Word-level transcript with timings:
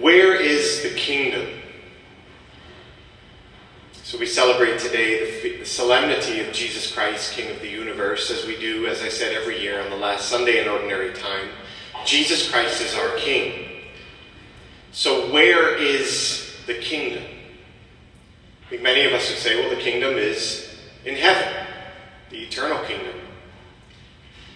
Where 0.00 0.34
is 0.34 0.82
the 0.82 0.90
kingdom? 0.90 1.46
So 3.92 4.18
we 4.18 4.26
celebrate 4.26 4.78
today 4.80 5.40
the, 5.40 5.58
the, 5.58 5.64
solemnity 5.64 6.40
of 6.40 6.52
Jesus 6.52 6.92
Christ, 6.92 7.32
King 7.32 7.50
of 7.50 7.60
the 7.60 7.68
universe, 7.68 8.30
as 8.30 8.44
we 8.44 8.56
do, 8.56 8.86
as 8.86 9.02
I 9.02 9.08
said, 9.08 9.34
every 9.34 9.60
year 9.60 9.80
on 9.80 9.90
the 9.90 9.96
last 9.96 10.28
Sunday 10.28 10.60
in 10.60 10.68
Ordinary 10.68 11.12
Time. 11.14 11.48
Jesus 12.04 12.50
Christ 12.50 12.80
is 12.82 12.94
our 12.94 13.16
King. 13.16 13.82
So 14.90 15.32
where 15.32 15.76
is 15.76 16.56
the 16.66 16.74
kingdom? 16.74 17.24
I 18.66 18.70
think 18.70 18.82
many 18.82 19.04
of 19.04 19.12
us 19.12 19.30
would 19.30 19.38
say, 19.38 19.60
well, 19.60 19.70
the 19.70 19.80
kingdom 19.80 20.14
is 20.14 20.76
in 21.04 21.14
heaven, 21.14 21.66
the 22.30 22.38
eternal 22.38 22.84
kingdom. 22.84 23.14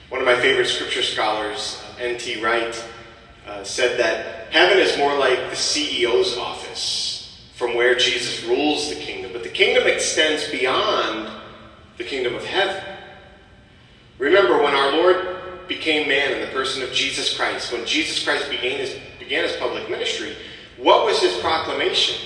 One 0.09 0.21
of 0.21 0.27
my 0.27 0.37
favorite 0.37 0.67
scripture 0.67 1.03
scholars, 1.03 1.83
N.T. 2.01 2.43
Wright, 2.43 2.85
uh, 3.47 3.63
said 3.65 3.99
that 3.99 4.38
heaven 4.51 4.79
is 4.79 4.97
more 4.99 5.17
like 5.19 5.39
the 5.51 5.57
CEO's 5.57 6.37
office 6.37 7.51
from 7.57 7.75
where 7.75 7.95
Jesus 7.97 8.45
rules 8.45 8.89
the 8.89 8.95
kingdom, 8.95 9.33
but 9.33 9.43
the 9.43 9.49
kingdom 9.49 9.87
extends 9.87 10.49
beyond 10.51 11.31
the 11.97 12.05
kingdom 12.05 12.35
of 12.35 12.45
heaven. 12.45 12.83
Remember, 14.19 14.63
when 14.63 14.75
our 14.75 14.93
Lord 14.93 15.67
became 15.67 16.09
man 16.09 16.33
in 16.33 16.41
the 16.41 16.53
person 16.53 16.83
of 16.83 16.93
Jesus 16.93 17.37
Christ, 17.37 17.73
when 17.73 17.85
Jesus 17.85 18.23
Christ 18.23 18.49
began 18.49 18.79
his, 18.79 18.97
began 19.19 19.45
his 19.45 19.57
public 19.57 19.91
ministry, 19.91 20.35
what 20.77 21.05
was 21.05 21.21
his 21.21 21.37
proclamation? 21.39 22.17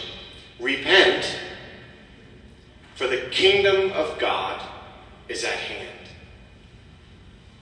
Repent, 0.60 1.38
for 2.94 3.06
the 3.06 3.28
kingdom 3.30 3.90
of 3.92 4.18
God 4.18 4.60
is 5.28 5.44
at 5.44 5.56
hand. 5.56 5.88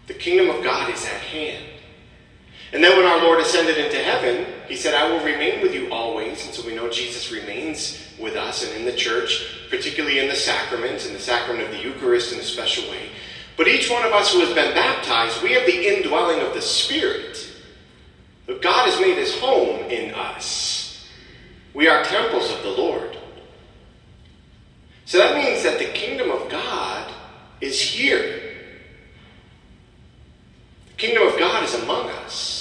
The 0.07 0.15
kingdom 0.15 0.51
of 0.51 0.63
God 0.63 0.93
is 0.93 1.05
at 1.05 1.21
hand. 1.21 1.65
And 2.73 2.83
then 2.83 2.97
when 2.97 3.07
our 3.07 3.23
Lord 3.23 3.41
ascended 3.41 3.79
into 3.79 3.99
heaven, 3.99 4.47
he 4.71 4.77
said, 4.77 4.95
I 4.95 5.11
will 5.11 5.25
remain 5.25 5.63
with 5.63 5.75
you 5.75 5.91
always. 5.91 6.47
And 6.47 6.55
so 6.55 6.65
we 6.65 6.77
know 6.77 6.89
Jesus 6.89 7.33
remains 7.33 8.07
with 8.21 8.37
us 8.37 8.65
and 8.65 8.79
in 8.79 8.85
the 8.85 8.93
church, 8.93 9.67
particularly 9.69 10.21
in 10.21 10.29
the 10.29 10.37
sacraments, 10.37 11.09
in 11.09 11.13
the 11.13 11.19
sacrament 11.19 11.65
of 11.65 11.73
the 11.73 11.83
Eucharist 11.83 12.33
in 12.33 12.39
a 12.39 12.45
special 12.45 12.89
way. 12.89 13.09
But 13.57 13.67
each 13.67 13.91
one 13.91 14.07
of 14.07 14.13
us 14.13 14.33
who 14.33 14.39
has 14.39 14.55
been 14.55 14.73
baptized, 14.73 15.43
we 15.43 15.55
have 15.55 15.67
the 15.67 15.89
indwelling 15.97 16.39
of 16.39 16.55
the 16.55 16.63
Spirit. 16.63 17.53
But 18.47 18.63
God 18.63 18.89
has 18.89 19.01
made 19.01 19.17
his 19.17 19.37
home 19.41 19.81
in 19.91 20.15
us. 20.15 21.11
We 21.75 21.89
are 21.89 22.05
temples 22.05 22.53
of 22.53 22.63
the 22.63 22.71
Lord. 22.71 23.19
So 25.05 25.19
that 25.19 25.35
means 25.35 25.65
that 25.65 25.81
the 25.81 25.87
kingdom 25.87 26.31
of 26.31 26.49
God 26.49 27.13
is 27.61 27.81
here. 27.81 28.41
The 30.91 30.97
kingdom 30.97 31.27
of 31.27 31.37
God 31.41 31.65
is 31.65 31.75
among 31.75 32.09
us. 32.11 32.60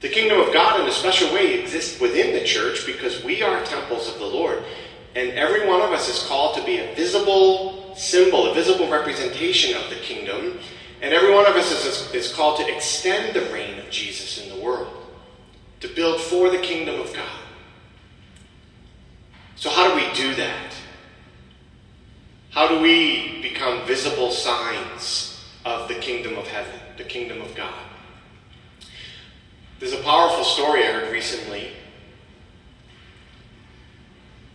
The 0.00 0.08
kingdom 0.08 0.40
of 0.40 0.52
God, 0.52 0.80
in 0.80 0.86
a 0.86 0.92
special 0.92 1.32
way, 1.32 1.60
exists 1.60 2.00
within 2.00 2.34
the 2.34 2.44
church 2.44 2.84
because 2.86 3.24
we 3.24 3.42
are 3.42 3.64
temples 3.64 4.08
of 4.08 4.18
the 4.18 4.26
Lord. 4.26 4.62
And 5.14 5.30
every 5.30 5.66
one 5.66 5.80
of 5.80 5.92
us 5.92 6.08
is 6.08 6.26
called 6.26 6.56
to 6.56 6.64
be 6.64 6.78
a 6.78 6.94
visible 6.94 7.94
symbol, 7.96 8.50
a 8.50 8.54
visible 8.54 8.88
representation 8.88 9.76
of 9.76 9.88
the 9.88 9.96
kingdom. 9.96 10.58
And 11.00 11.14
every 11.14 11.32
one 11.32 11.46
of 11.46 11.54
us 11.54 11.70
is, 11.70 12.14
is 12.14 12.32
called 12.32 12.58
to 12.58 12.74
extend 12.74 13.34
the 13.34 13.52
reign 13.52 13.78
of 13.78 13.90
Jesus 13.90 14.42
in 14.42 14.56
the 14.56 14.62
world, 14.62 14.92
to 15.80 15.88
build 15.88 16.20
for 16.20 16.50
the 16.50 16.58
kingdom 16.58 17.00
of 17.00 17.12
God. 17.12 17.40
So, 19.56 19.70
how 19.70 19.88
do 19.88 19.94
we 19.94 20.12
do 20.14 20.34
that? 20.34 20.74
How 22.50 22.68
do 22.68 22.80
we 22.80 23.42
become 23.42 23.86
visible 23.86 24.30
signs 24.30 25.44
of 25.64 25.88
the 25.88 25.94
kingdom 25.94 26.36
of 26.36 26.46
heaven, 26.46 26.80
the 26.96 27.04
kingdom 27.04 27.40
of 27.40 27.54
God? 27.54 27.74
There's 29.80 29.92
a 29.92 30.02
powerful 30.02 30.44
story 30.44 30.84
I 30.84 30.92
heard 30.92 31.12
recently. 31.12 31.70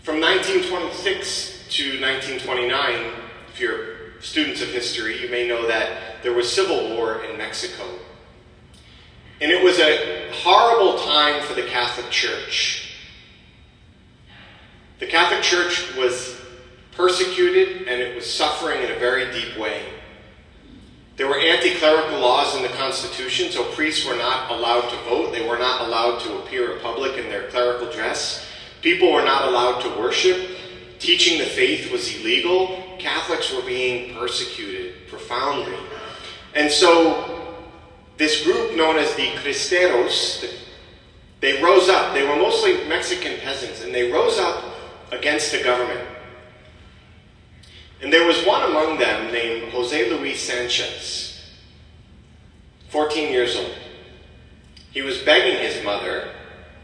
From 0.04 0.22
1926 0.22 1.68
to 1.72 2.02
1929, 2.02 3.12
if 3.52 3.60
you're 3.60 4.22
students 4.22 4.62
of 4.62 4.70
history, 4.70 5.22
you 5.22 5.30
may 5.30 5.48
know 5.48 5.68
that 5.68 6.24
there 6.24 6.34
was 6.34 6.52
civil 6.52 6.96
war 6.96 7.24
in 7.26 7.38
Mexico. 7.38 7.84
And 9.42 9.52
it 9.52 9.64
was 9.64 9.80
a 9.80 10.30
horrible 10.34 11.00
time 11.00 11.42
for 11.44 11.54
the 11.54 11.64
Catholic 11.64 12.10
Church. 12.10 12.98
The 15.00 15.08
Catholic 15.08 15.42
Church 15.42 15.96
was 15.96 16.40
persecuted 16.92 17.88
and 17.88 18.02
it 18.02 18.16
was 18.16 18.32
suffering 18.32 18.84
in 18.84 18.92
a 18.92 19.00
very 19.00 19.32
deep 19.32 19.58
way. 19.58 19.84
There 21.20 21.28
were 21.28 21.38
anti 21.38 21.76
clerical 21.76 22.22
laws 22.22 22.56
in 22.56 22.62
the 22.62 22.70
Constitution, 22.70 23.52
so 23.52 23.66
priests 23.74 24.08
were 24.08 24.16
not 24.16 24.50
allowed 24.50 24.88
to 24.90 24.96
vote. 25.04 25.34
They 25.34 25.46
were 25.46 25.58
not 25.58 25.82
allowed 25.82 26.22
to 26.22 26.38
appear 26.38 26.72
in 26.72 26.80
public 26.80 27.18
in 27.18 27.28
their 27.28 27.50
clerical 27.50 27.92
dress. 27.92 28.46
People 28.82 29.12
were 29.12 29.26
not 29.26 29.50
allowed 29.50 29.82
to 29.82 29.90
worship. 30.00 30.38
Teaching 30.98 31.38
the 31.38 31.44
faith 31.44 31.92
was 31.92 32.16
illegal. 32.16 32.82
Catholics 33.00 33.54
were 33.54 33.64
being 33.64 34.16
persecuted 34.16 35.10
profoundly. 35.10 35.76
And 36.56 36.72
so, 36.72 37.58
this 38.16 38.46
group 38.46 38.78
known 38.78 38.96
as 38.96 39.14
the 39.16 39.28
Cristeros, 39.44 40.50
they 41.42 41.62
rose 41.62 41.90
up. 41.90 42.14
They 42.14 42.26
were 42.26 42.38
mostly 42.38 42.88
Mexican 42.88 43.38
peasants, 43.42 43.84
and 43.84 43.94
they 43.94 44.10
rose 44.10 44.40
up 44.40 44.64
against 45.12 45.52
the 45.52 45.62
government. 45.62 46.00
And 48.02 48.14
there 48.14 48.26
was 48.26 48.46
one 48.46 48.70
among 48.70 48.98
them 48.98 49.32
named 49.32 49.72
Jose 49.72 50.10
Luis 50.10 50.42
Sanchez, 50.42 51.42
14 52.90 53.32
years 53.32 53.56
old. 53.56 53.76
He 54.92 55.02
was 55.02 55.20
begging 55.20 55.60
his 55.60 55.84
mother 55.84 56.32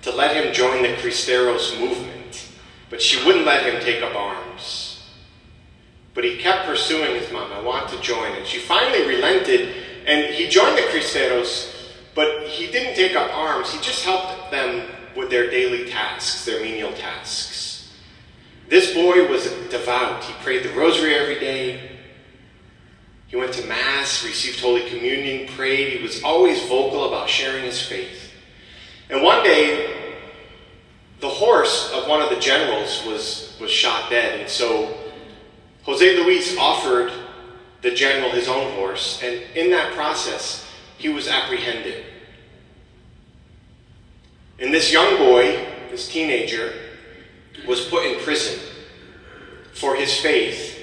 to 0.02 0.12
let 0.12 0.36
him 0.36 0.54
join 0.54 0.84
the 0.84 0.90
Cristeros 0.90 1.80
movement, 1.80 2.48
but 2.90 3.02
she 3.02 3.26
wouldn't 3.26 3.46
let 3.46 3.66
him 3.66 3.82
take 3.82 4.04
up 4.04 4.14
arms. 4.14 5.04
But 6.14 6.24
he 6.24 6.38
kept 6.38 6.66
pursuing 6.66 7.20
his 7.20 7.32
mom, 7.32 7.52
I 7.52 7.62
want 7.62 7.90
to 7.90 8.00
join. 8.02 8.32
And 8.34 8.46
she 8.46 8.60
finally 8.60 9.08
relented, 9.08 9.74
and 10.06 10.34
he 10.34 10.48
joined 10.48 10.78
the 10.78 10.84
Cristeros, 10.84 11.74
but 12.14 12.48
he 12.48 12.68
didn't 12.68 12.96
take 12.96 13.16
up 13.16 13.34
arms. 13.36 13.74
He 13.74 13.82
just 13.82 14.04
helped 14.04 14.52
them 14.52 14.88
with 15.16 15.30
their 15.30 15.50
daily 15.50 15.90
tasks, 15.90 16.46
their 16.46 16.62
menial 16.62 16.94
tasks. 16.94 17.55
This 18.76 18.94
boy 18.94 19.26
was 19.30 19.46
devout. 19.70 20.22
He 20.26 20.34
prayed 20.44 20.64
the 20.64 20.74
rosary 20.74 21.16
every 21.16 21.40
day. 21.40 21.92
He 23.28 23.38
went 23.38 23.54
to 23.54 23.66
Mass, 23.68 24.26
received 24.26 24.60
Holy 24.60 24.82
Communion, 24.90 25.48
prayed. 25.48 25.94
He 25.94 26.04
was 26.04 26.22
always 26.24 26.62
vocal 26.64 27.06
about 27.06 27.30
sharing 27.30 27.64
his 27.64 27.82
faith. 27.82 28.34
And 29.10 29.24
one 29.24 29.46
day, 29.46 30.20
the 31.22 31.30
horse 31.30 31.90
of 31.94 32.10
one 32.10 32.22
of 32.22 32.30
the 32.30 32.40
generals 32.42 33.02
was, 33.06 33.56
was 33.62 33.72
shot 33.72 34.10
dead. 34.10 34.42
And 34.42 34.50
so 34.50 34.94
Jose 35.84 36.18
Luis 36.18 36.58
offered 36.58 37.14
the 37.82 37.92
general 37.92 38.30
his 38.32 38.50
own 38.50 38.74
horse. 38.74 39.22
And 39.24 39.42
in 39.56 39.70
that 39.70 39.94
process, 39.94 40.70
he 40.98 41.08
was 41.08 41.30
apprehended. 41.30 42.04
And 44.60 44.74
this 44.74 44.92
young 44.92 45.16
boy, 45.16 45.66
this 45.92 46.10
teenager, 46.10 46.74
was 47.68 47.88
put 47.88 48.06
in 48.06 48.20
prison 48.20 48.60
for 49.74 49.96
his 49.96 50.20
faith, 50.20 50.80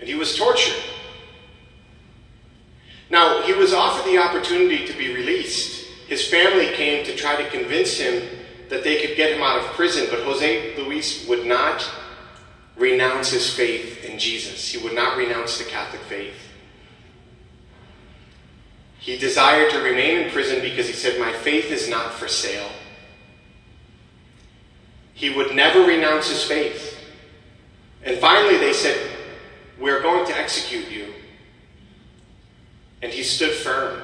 and 0.00 0.08
he 0.08 0.14
was 0.14 0.36
tortured. 0.36 0.82
Now, 3.10 3.42
he 3.42 3.52
was 3.52 3.72
offered 3.72 4.10
the 4.10 4.18
opportunity 4.18 4.86
to 4.86 4.96
be 4.96 5.14
released. 5.14 5.86
His 6.08 6.26
family 6.26 6.68
came 6.74 7.04
to 7.04 7.14
try 7.14 7.36
to 7.36 7.48
convince 7.50 7.96
him 7.98 8.26
that 8.68 8.82
they 8.82 9.06
could 9.06 9.16
get 9.16 9.32
him 9.32 9.42
out 9.42 9.58
of 9.58 9.66
prison, 9.72 10.06
but 10.10 10.24
Jose 10.24 10.76
Luis 10.76 11.28
would 11.28 11.46
not 11.46 11.88
renounce 12.76 13.30
his 13.30 13.52
faith 13.52 14.04
in 14.04 14.18
Jesus. 14.18 14.68
He 14.68 14.82
would 14.82 14.94
not 14.94 15.16
renounce 15.16 15.58
the 15.58 15.64
Catholic 15.64 16.02
faith. 16.02 16.34
He 18.98 19.18
desired 19.18 19.70
to 19.72 19.82
remain 19.82 20.20
in 20.20 20.30
prison 20.30 20.62
because 20.62 20.86
he 20.86 20.94
said, 20.94 21.20
My 21.20 21.32
faith 21.32 21.70
is 21.70 21.88
not 21.88 22.12
for 22.14 22.26
sale. 22.26 22.70
He 25.14 25.30
would 25.30 25.54
never 25.54 25.80
renounce 25.80 26.28
his 26.28 26.44
faith. 26.44 26.98
And 28.04 28.18
finally, 28.18 28.58
they 28.58 28.72
said, 28.72 28.98
We're 29.78 30.02
going 30.02 30.26
to 30.26 30.36
execute 30.36 30.90
you. 30.90 31.14
And 33.00 33.12
he 33.12 33.22
stood 33.22 33.52
firm. 33.52 34.02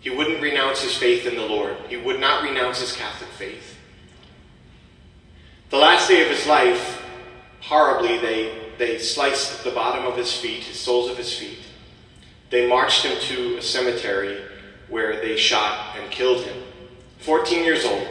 He 0.00 0.10
wouldn't 0.10 0.42
renounce 0.42 0.82
his 0.82 0.96
faith 0.96 1.26
in 1.26 1.36
the 1.36 1.46
Lord, 1.46 1.76
he 1.88 1.96
would 1.96 2.20
not 2.20 2.42
renounce 2.42 2.80
his 2.80 2.94
Catholic 2.94 3.30
faith. 3.30 3.76
The 5.70 5.78
last 5.78 6.08
day 6.08 6.22
of 6.22 6.28
his 6.28 6.46
life, 6.46 7.02
horribly, 7.60 8.18
they, 8.18 8.56
they 8.78 8.98
sliced 8.98 9.64
the 9.64 9.72
bottom 9.72 10.06
of 10.06 10.16
his 10.16 10.32
feet, 10.32 10.62
his 10.62 10.78
soles 10.78 11.10
of 11.10 11.16
his 11.16 11.36
feet. 11.36 11.58
They 12.50 12.68
marched 12.68 13.04
him 13.04 13.18
to 13.22 13.56
a 13.56 13.62
cemetery 13.62 14.40
where 14.88 15.20
they 15.20 15.36
shot 15.36 15.96
and 15.96 16.08
killed 16.10 16.44
him. 16.44 16.62
14 17.18 17.64
years 17.64 17.84
old. 17.84 18.06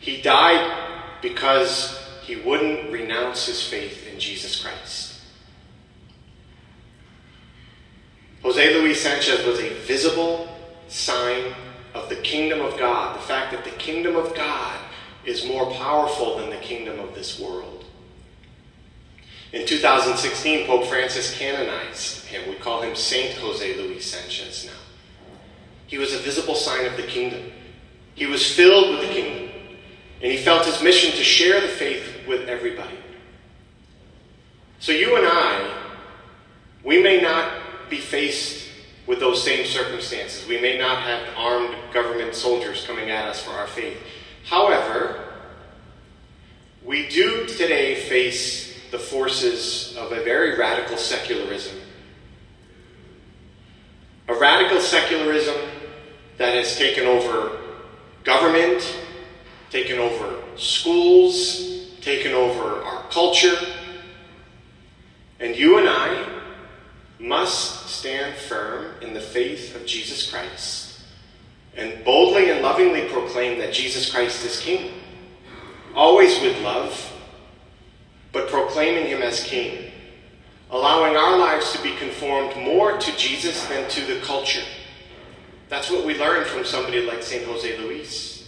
He 0.00 0.20
died 0.20 1.20
because 1.22 1.98
he 2.22 2.36
wouldn't 2.36 2.90
renounce 2.90 3.46
his 3.46 3.62
faith 3.62 4.08
in 4.12 4.18
Jesus 4.18 4.60
Christ. 4.60 5.20
Jose 8.42 8.74
Luis 8.74 9.02
Sanchez 9.02 9.46
was 9.46 9.60
a 9.60 9.74
visible 9.80 10.48
sign 10.88 11.54
of 11.94 12.08
the 12.08 12.16
kingdom 12.16 12.60
of 12.60 12.78
God, 12.78 13.16
the 13.16 13.22
fact 13.22 13.52
that 13.52 13.64
the 13.64 13.70
kingdom 13.70 14.16
of 14.16 14.34
God 14.34 14.78
is 15.24 15.46
more 15.46 15.70
powerful 15.72 16.38
than 16.38 16.50
the 16.50 16.56
kingdom 16.56 16.98
of 16.98 17.14
this 17.14 17.38
world. 17.38 17.84
In 19.52 19.66
2016, 19.66 20.66
Pope 20.66 20.86
Francis 20.86 21.36
canonized 21.36 22.24
him. 22.26 22.48
We 22.48 22.54
call 22.54 22.82
him 22.82 22.94
Saint 22.94 23.36
Jose 23.38 23.76
Luis 23.76 24.06
Sanchez 24.06 24.64
now. 24.64 24.78
He 25.88 25.98
was 25.98 26.14
a 26.14 26.18
visible 26.18 26.54
sign 26.54 26.86
of 26.86 26.96
the 26.96 27.02
kingdom. 27.02 27.52
He 28.14 28.26
was 28.26 28.54
filled 28.54 28.90
with 28.90 29.08
the 29.08 29.12
kingdom, 29.12 29.49
and 30.22 30.30
he 30.30 30.38
felt 30.38 30.66
his 30.66 30.82
mission 30.82 31.10
to 31.12 31.24
share 31.24 31.60
the 31.60 31.68
faith 31.68 32.26
with 32.26 32.48
everybody. 32.48 32.98
So 34.78 34.92
you 34.92 35.16
and 35.16 35.26
I, 35.26 35.76
we 36.84 37.02
may 37.02 37.20
not 37.20 37.52
be 37.88 37.98
faced 37.98 38.68
with 39.06 39.18
those 39.18 39.42
same 39.42 39.66
circumstances. 39.66 40.46
We 40.46 40.60
may 40.60 40.78
not 40.78 41.02
have 41.02 41.28
armed 41.36 41.74
government 41.92 42.34
soldiers 42.34 42.84
coming 42.86 43.10
at 43.10 43.26
us 43.26 43.42
for 43.42 43.50
our 43.50 43.66
faith. 43.66 43.98
However, 44.44 45.34
we 46.84 47.08
do 47.08 47.46
today 47.46 47.96
face 47.96 48.90
the 48.90 48.98
forces 48.98 49.96
of 49.96 50.12
a 50.12 50.22
very 50.24 50.56
radical 50.58 50.96
secularism. 50.96 51.76
A 54.28 54.34
radical 54.34 54.80
secularism 54.80 55.56
that 56.38 56.54
has 56.54 56.76
taken 56.76 57.06
over 57.06 57.58
government, 58.24 58.96
taken 59.70 59.98
over 59.98 60.42
schools, 60.56 61.88
taken 62.00 62.32
over 62.32 62.82
our 62.82 63.04
culture. 63.10 63.56
And 65.38 65.56
you 65.56 65.78
and 65.78 65.88
I 65.88 66.26
must 67.18 67.88
stand 67.88 68.36
firm 68.36 68.94
in 69.00 69.14
the 69.14 69.20
faith 69.20 69.76
of 69.76 69.86
Jesus 69.86 70.30
Christ 70.30 70.90
and 71.76 72.04
boldly 72.04 72.50
and 72.50 72.62
lovingly 72.62 73.08
proclaim 73.08 73.58
that 73.58 73.72
Jesus 73.72 74.10
Christ 74.10 74.44
is 74.44 74.60
King. 74.60 74.92
Always 75.94 76.40
with 76.40 76.60
love, 76.62 77.12
but 78.32 78.48
proclaiming 78.48 79.06
Him 79.06 79.22
as 79.22 79.42
King. 79.42 79.90
Allowing 80.70 81.16
our 81.16 81.36
lives 81.36 81.72
to 81.72 81.82
be 81.82 81.94
conformed 81.96 82.56
more 82.56 82.96
to 82.96 83.16
Jesus 83.16 83.66
than 83.66 83.88
to 83.90 84.04
the 84.06 84.20
culture. 84.20 84.62
That's 85.68 85.90
what 85.90 86.04
we 86.04 86.18
learned 86.18 86.46
from 86.46 86.64
somebody 86.64 87.02
like 87.02 87.22
St. 87.22 87.44
Jose 87.44 87.78
Luis. 87.78 88.39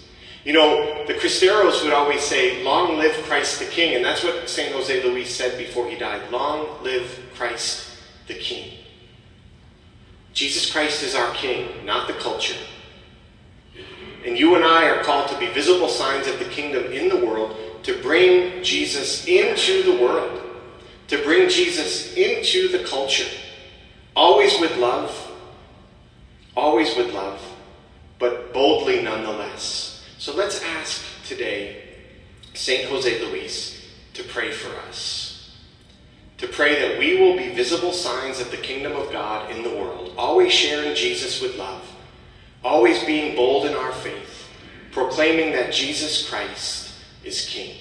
You 0.44 0.52
know, 0.52 1.06
the 1.06 1.14
Cristeros 1.14 1.84
would 1.84 1.92
always 1.92 2.22
say, 2.22 2.62
Long 2.64 2.98
live 2.98 3.14
Christ 3.24 3.60
the 3.60 3.66
King. 3.66 3.94
And 3.94 4.04
that's 4.04 4.24
what 4.24 4.48
St. 4.48 4.72
Jose 4.74 5.02
Luis 5.04 5.34
said 5.34 5.56
before 5.56 5.88
he 5.88 5.96
died 5.96 6.30
Long 6.30 6.82
live 6.82 7.20
Christ 7.34 7.88
the 8.26 8.34
King. 8.34 8.78
Jesus 10.32 10.70
Christ 10.70 11.02
is 11.02 11.14
our 11.14 11.32
King, 11.34 11.84
not 11.84 12.08
the 12.08 12.14
culture. 12.14 12.58
And 14.24 14.38
you 14.38 14.54
and 14.54 14.64
I 14.64 14.88
are 14.88 15.02
called 15.02 15.28
to 15.28 15.38
be 15.38 15.46
visible 15.48 15.88
signs 15.88 16.26
of 16.26 16.38
the 16.38 16.44
kingdom 16.46 16.92
in 16.92 17.08
the 17.08 17.24
world, 17.24 17.56
to 17.82 18.00
bring 18.02 18.62
Jesus 18.62 19.26
into 19.26 19.82
the 19.82 20.02
world, 20.02 20.40
to 21.08 21.18
bring 21.24 21.48
Jesus 21.48 22.14
into 22.14 22.68
the 22.68 22.84
culture, 22.84 23.28
always 24.14 24.58
with 24.60 24.76
love, 24.76 25.32
always 26.56 26.96
with 26.96 27.12
love, 27.12 27.40
but 28.18 28.54
boldly 28.54 29.02
nonetheless. 29.02 29.91
So 30.22 30.32
let's 30.36 30.62
ask 30.62 31.02
today 31.26 31.82
St. 32.54 32.88
Jose 32.88 33.26
Luis 33.26 33.88
to 34.14 34.22
pray 34.22 34.52
for 34.52 34.72
us 34.86 35.50
to 36.38 36.46
pray 36.46 36.80
that 36.80 36.96
we 36.96 37.20
will 37.20 37.36
be 37.36 37.52
visible 37.52 37.92
signs 37.92 38.38
of 38.40 38.48
the 38.52 38.56
kingdom 38.56 38.92
of 38.92 39.10
God 39.10 39.50
in 39.50 39.64
the 39.64 39.70
world, 39.70 40.14
always 40.16 40.52
sharing 40.52 40.94
Jesus 40.94 41.42
with 41.42 41.56
love, 41.56 41.82
always 42.62 43.02
being 43.02 43.34
bold 43.34 43.66
in 43.66 43.74
our 43.74 43.90
faith, 43.90 44.48
proclaiming 44.92 45.50
that 45.54 45.72
Jesus 45.72 46.28
Christ 46.28 46.94
is 47.24 47.44
King. 47.44 47.74